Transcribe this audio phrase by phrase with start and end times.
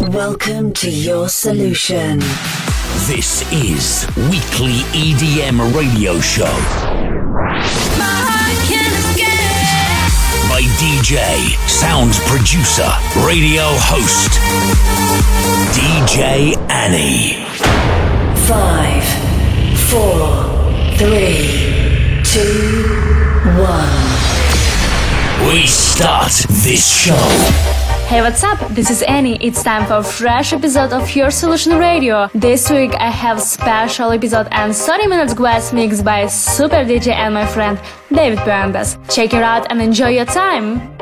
[0.00, 2.18] Welcome to your solution.
[3.08, 6.44] This is Weekly EDM Radio Show.
[10.50, 12.86] By DJ, sound producer,
[13.26, 14.32] radio host,
[15.72, 17.46] DJ ANNY.
[18.46, 19.04] Five,
[19.88, 20.44] four,
[20.98, 22.82] three, two,
[23.58, 24.06] one.
[25.50, 27.75] We start this show.
[28.06, 28.60] Hey, what's up?
[28.68, 29.38] This is ANNY.
[29.40, 32.28] It's time for a fresh episode of Your Solution Radio.
[32.34, 37.34] This week I have special episode and 30 minutes guest mix by Super DJ and
[37.34, 37.80] my friend
[38.12, 38.96] David Puentez.
[39.12, 40.96] Check it out and enjoy your time.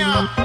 [0.00, 0.39] Yeah.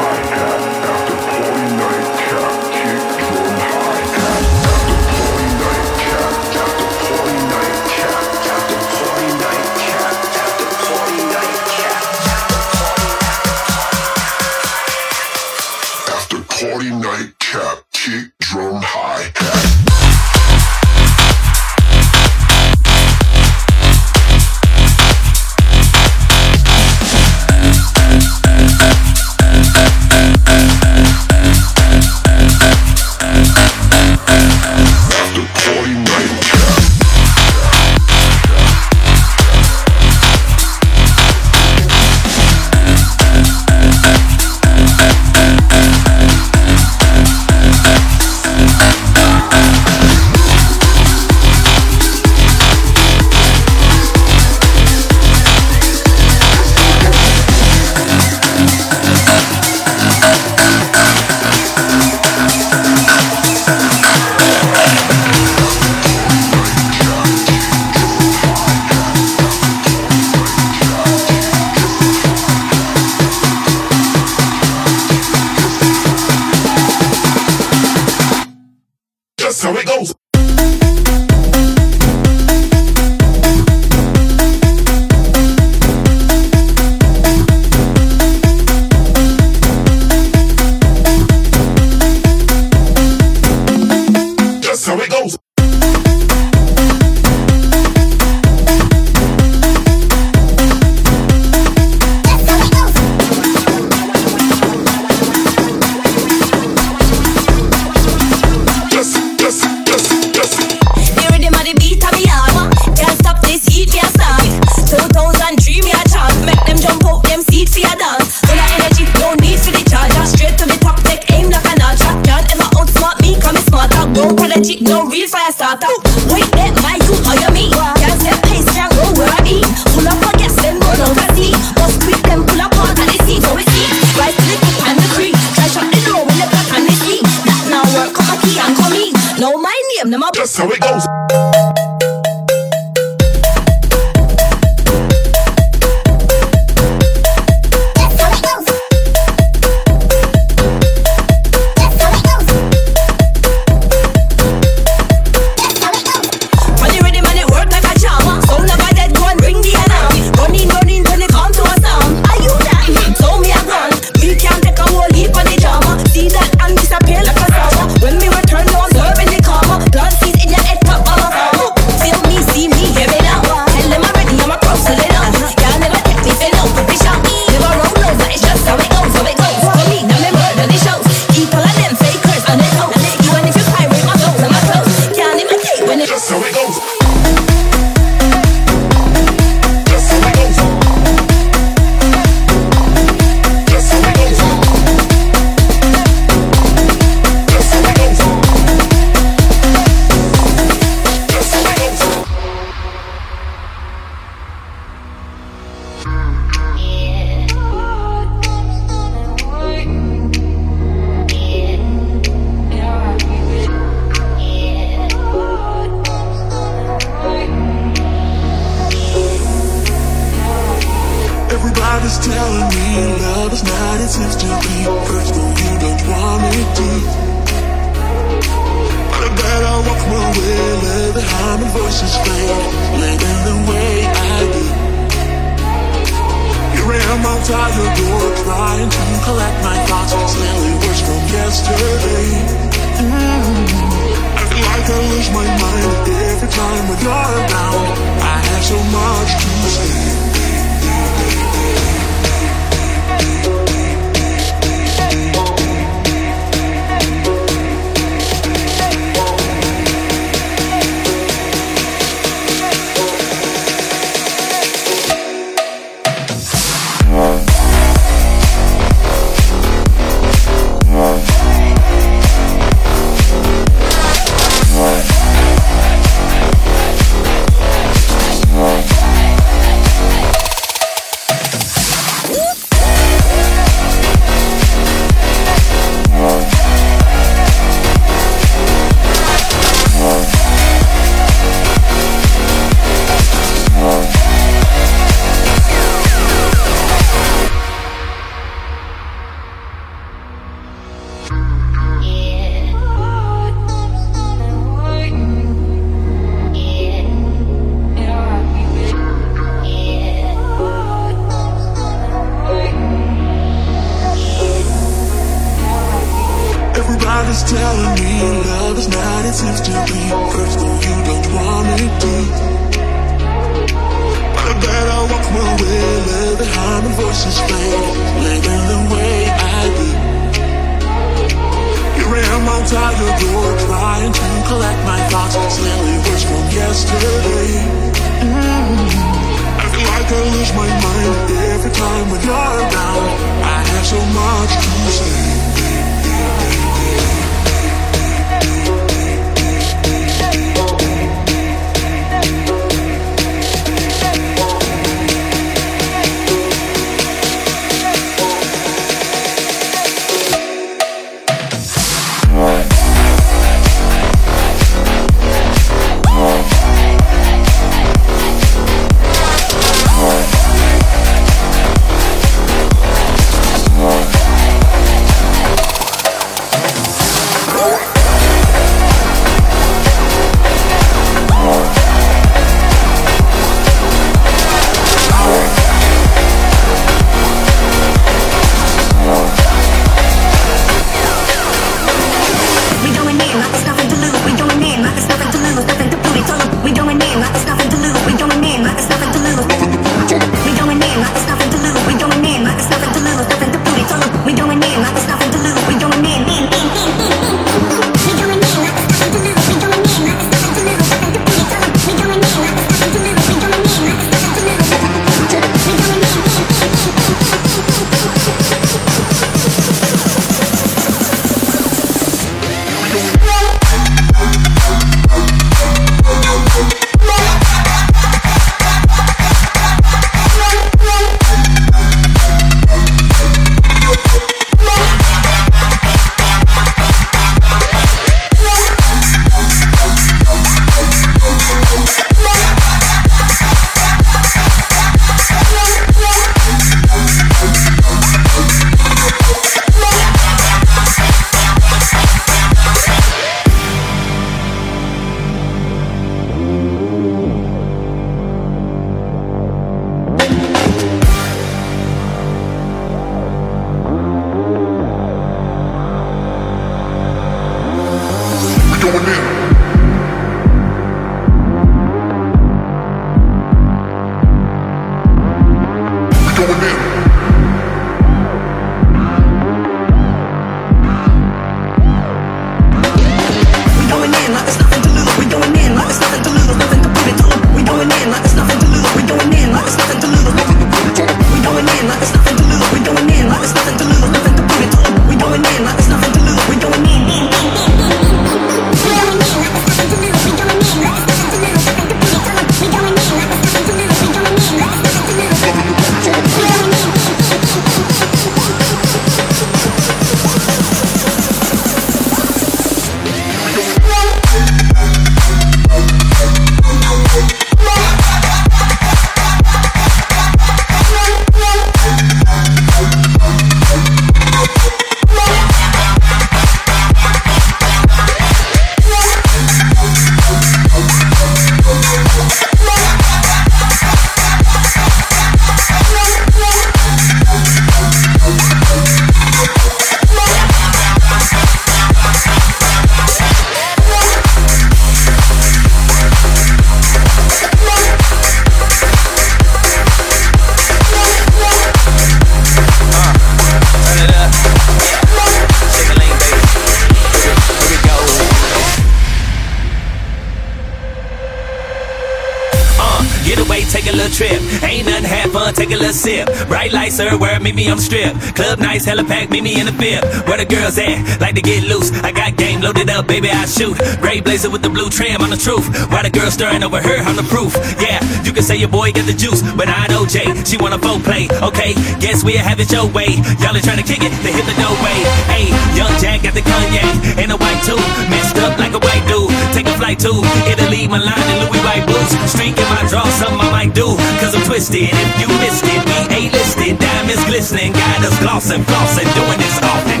[565.52, 566.28] Take a little sip.
[566.48, 568.12] Bright lights everywhere, meet me on the strip.
[568.34, 570.26] Club nights, hella packed, meet me in the fifth.
[570.26, 571.20] Where the girls at?
[571.20, 571.92] Like to get loose.
[572.02, 573.76] I got game loaded up, baby, I shoot.
[574.00, 575.66] Gray blazer with the blue trim, on the truth.
[575.90, 577.54] Why the girl stirring over her, I'm the proof.
[577.80, 580.26] Yeah, you can say your boy got the juice, but I know Jay.
[580.44, 581.74] She wanna vote play, okay?
[582.00, 583.10] Guess we'll have it your way.
[583.42, 584.98] Y'all are trying to kick it, they hit the no way.
[585.28, 587.78] Hey, young Jack got the cognac and a white too.
[588.08, 589.30] Messed up like a white dude.
[589.52, 590.12] Take a flight to
[590.48, 592.12] Italy, Milan, and Louis white boots.
[592.30, 593.94] Streak in my draw, something I might do.
[594.20, 594.90] Cause I'm twisted.
[594.92, 596.78] If you missed it, we ain't listed.
[596.78, 600.00] Diamonds glistening, got us glossing, flossing, doing this often.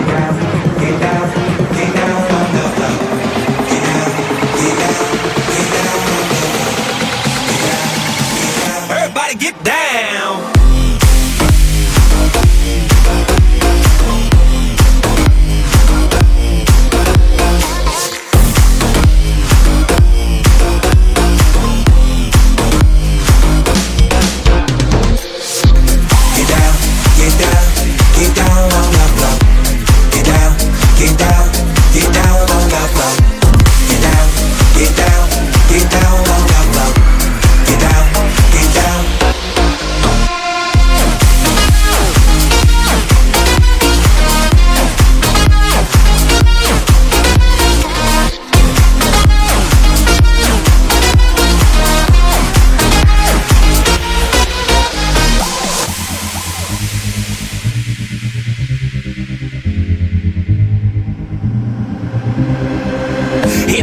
[0.00, 0.49] Everybody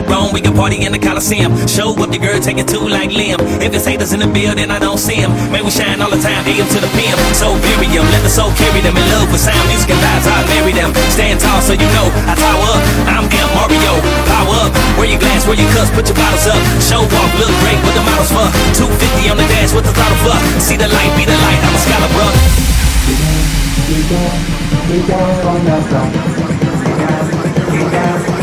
[0.07, 1.51] Wrong, we can party in the Coliseum.
[1.67, 3.39] Show up your girl, take it to like Lim.
[3.61, 5.31] If it's haters in the building, I don't see them.
[5.51, 7.17] Man, we shine all the time, AM to the PM.
[7.35, 8.95] So 'em, let the soul carry them.
[8.95, 10.93] In love with sound, music and vibes, I marry them.
[11.11, 12.81] Stand tall so you know I tower up.
[13.09, 13.93] I'm M Mario,
[14.31, 14.71] power up.
[14.97, 16.61] Wear your glass, wear your cups, put your bottles up.
[16.81, 18.47] Show off, look great, what the models for.
[18.77, 20.37] 250 on the dash, what the throttle for.
[20.61, 22.33] See the light, be the light, I'm a scholar, bruh.
[27.67, 28.36] Everybody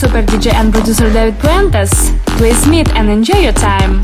[0.00, 2.16] super DJ and producer David Puentez.
[2.38, 4.00] Please meet and enjoy your time.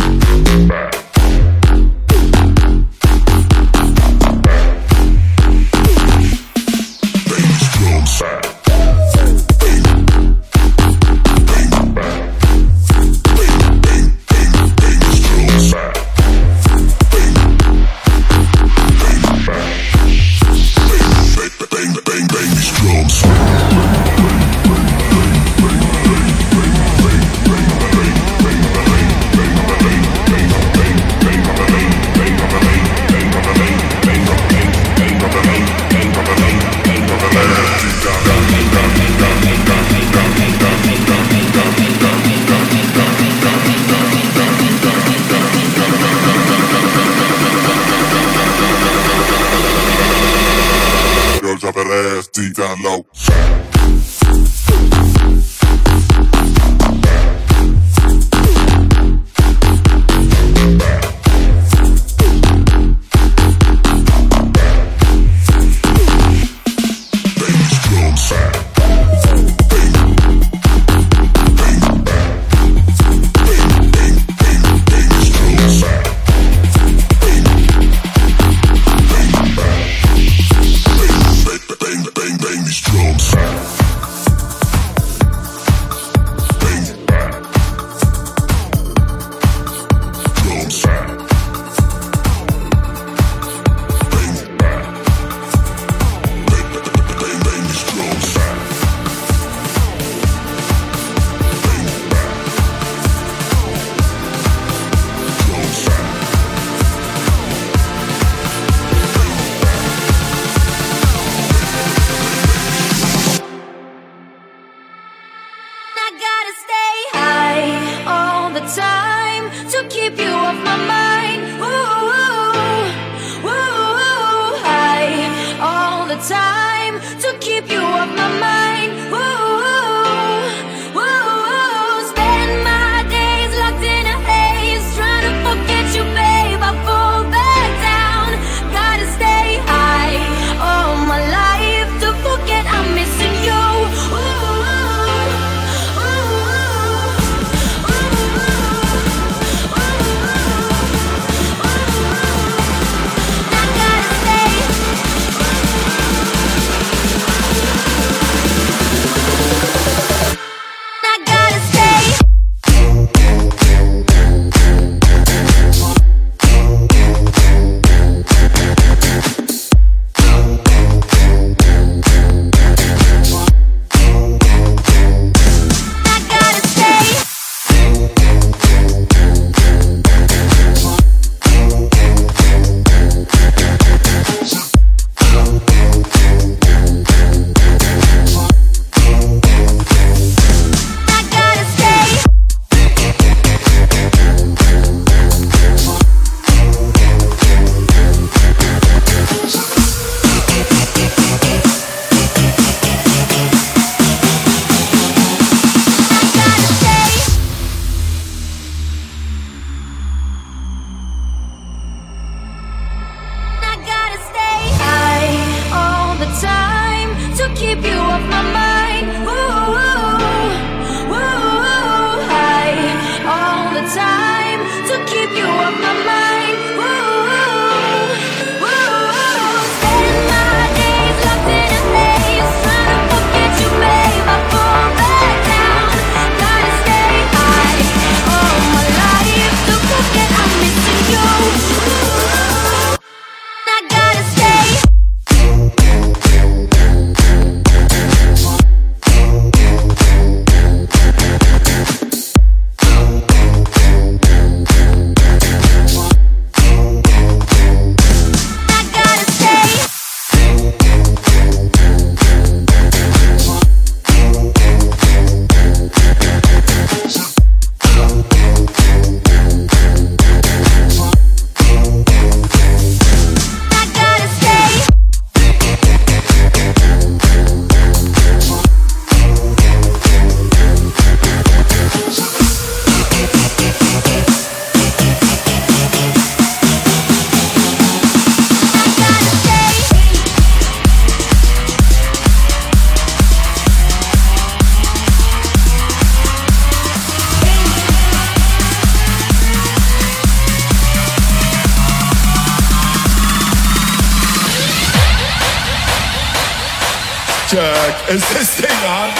[308.08, 309.10] Is this thing on.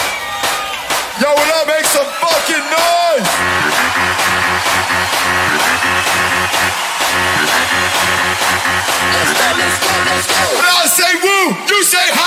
[1.21, 4.37] Yo, will I make some fucking noise?
[9.11, 10.43] Let's go, let's go, let's go.
[10.55, 12.26] When I say woo, you say hi.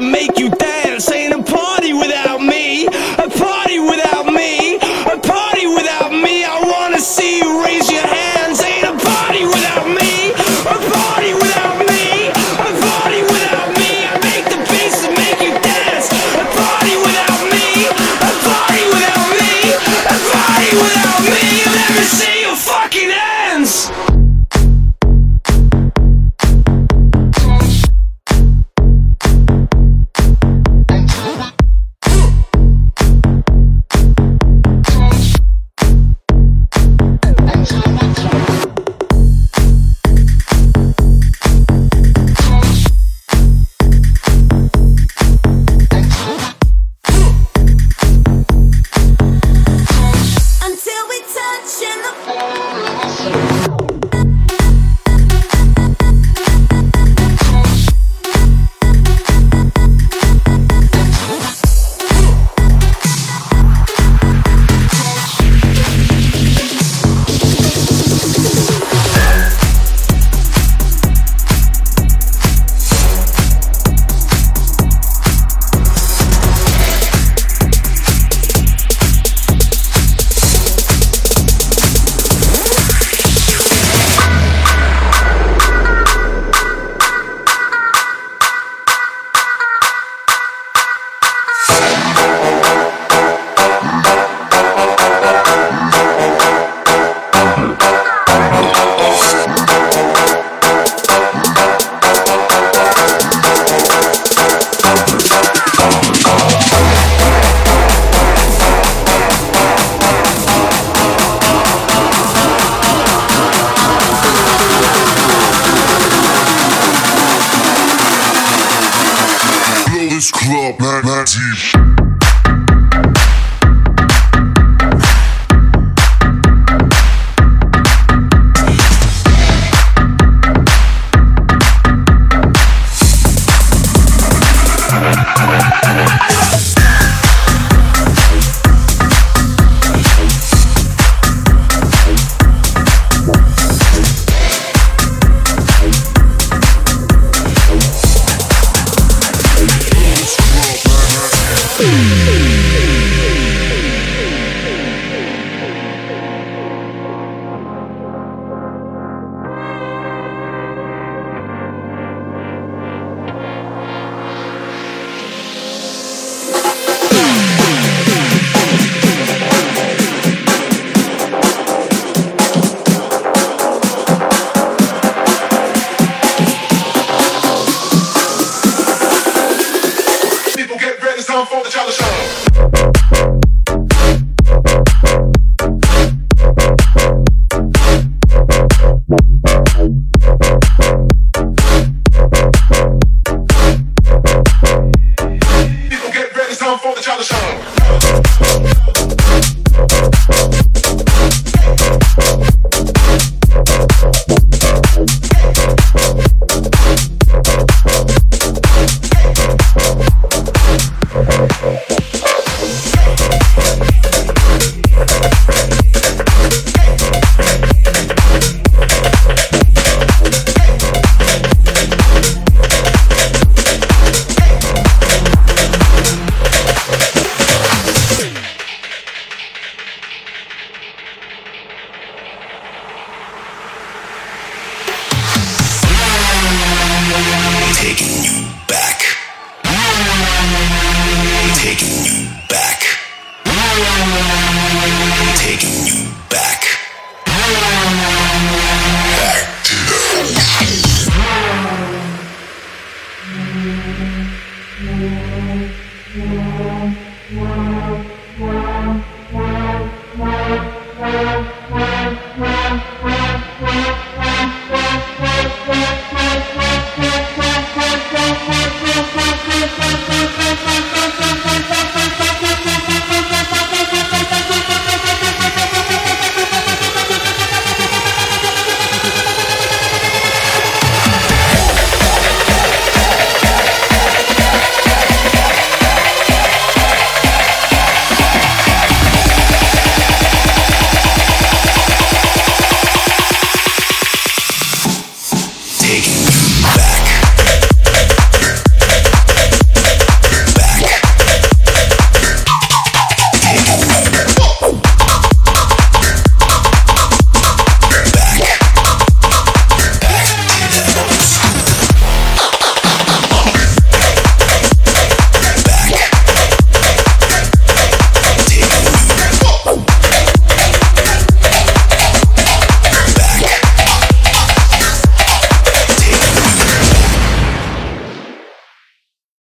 [0.00, 0.43] make you